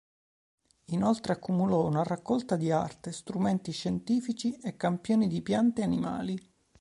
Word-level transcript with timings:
Inoltre 0.85 1.31
accumulò 1.33 1.85
una 1.85 2.01
raccolta 2.01 2.55
di 2.55 2.71
arte, 2.71 3.11
strumenti 3.11 3.71
scientifici 3.71 4.57
e 4.57 4.75
campioni 4.75 5.27
di 5.27 5.43
piante 5.43 5.81
e 5.81 5.83
animali. 5.83 6.53